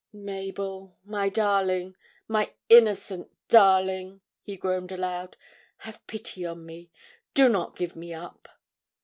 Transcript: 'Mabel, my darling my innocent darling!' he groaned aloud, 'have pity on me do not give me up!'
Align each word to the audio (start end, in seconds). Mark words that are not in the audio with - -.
'Mabel, 0.11 0.97
my 1.05 1.29
darling 1.29 1.95
my 2.27 2.53
innocent 2.69 3.29
darling!' 3.49 4.21
he 4.41 4.57
groaned 4.57 4.91
aloud, 4.91 5.37
'have 5.77 6.07
pity 6.07 6.43
on 6.43 6.65
me 6.65 6.89
do 7.35 7.47
not 7.47 7.75
give 7.75 7.95
me 7.95 8.11
up!' 8.11 8.47